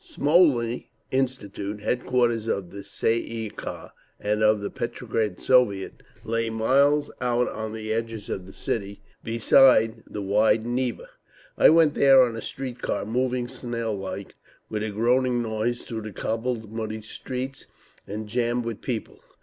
Smolny 0.03 0.89
Institute, 1.11 1.79
headquarters 1.79 2.47
of 2.47 2.71
the 2.71 2.81
Tsay 2.83 3.17
ee 3.17 3.49
kah 3.51 3.91
and 4.19 4.41
of 4.41 4.59
the 4.59 4.71
Petrograd 4.71 5.39
Soviet, 5.39 6.01
lay 6.23 6.49
miles 6.49 7.11
out 7.21 7.47
on 7.47 7.71
the 7.71 7.93
edge 7.93 8.27
of 8.27 8.47
the 8.47 8.51
city, 8.51 8.99
beside 9.23 10.01
the 10.07 10.23
wide 10.23 10.65
Neva. 10.65 11.07
I 11.55 11.69
went 11.69 11.93
there 11.93 12.23
on 12.23 12.35
a 12.35 12.41
street 12.41 12.81
car, 12.81 13.05
moving 13.05 13.47
snail 13.47 13.95
like 13.95 14.33
with 14.71 14.81
a 14.81 14.89
groaning 14.89 15.43
noise 15.43 15.83
through 15.83 16.01
the 16.01 16.11
cobbled, 16.11 16.71
muddy 16.71 17.03
streets, 17.03 17.67
and 18.07 18.27
jammed 18.27 18.65
with 18.65 18.81
people. 18.81 19.19